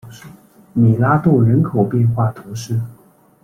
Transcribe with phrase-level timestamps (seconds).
[0.73, 2.81] 米拉杜人口变化图示